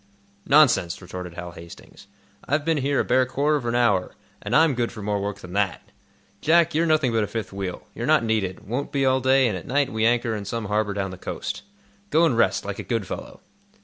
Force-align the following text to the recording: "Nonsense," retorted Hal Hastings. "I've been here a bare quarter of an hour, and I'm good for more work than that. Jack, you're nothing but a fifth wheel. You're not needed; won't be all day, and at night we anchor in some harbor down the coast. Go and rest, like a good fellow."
"Nonsense," 0.47 0.99
retorted 0.99 1.35
Hal 1.35 1.51
Hastings. 1.51 2.07
"I've 2.47 2.65
been 2.65 2.77
here 2.79 2.99
a 2.99 3.03
bare 3.05 3.27
quarter 3.27 3.55
of 3.57 3.67
an 3.67 3.75
hour, 3.75 4.15
and 4.41 4.55
I'm 4.55 4.73
good 4.73 4.91
for 4.91 5.03
more 5.03 5.21
work 5.21 5.41
than 5.41 5.53
that. 5.53 5.91
Jack, 6.41 6.73
you're 6.73 6.87
nothing 6.87 7.11
but 7.11 7.23
a 7.23 7.27
fifth 7.27 7.53
wheel. 7.53 7.83
You're 7.93 8.07
not 8.07 8.23
needed; 8.23 8.67
won't 8.67 8.91
be 8.91 9.05
all 9.05 9.19
day, 9.21 9.47
and 9.47 9.55
at 9.55 9.67
night 9.67 9.93
we 9.93 10.03
anchor 10.03 10.35
in 10.35 10.45
some 10.45 10.65
harbor 10.65 10.93
down 10.95 11.11
the 11.11 11.19
coast. 11.19 11.61
Go 12.09 12.25
and 12.25 12.35
rest, 12.35 12.65
like 12.65 12.79
a 12.79 12.83
good 12.83 13.05
fellow." 13.05 13.41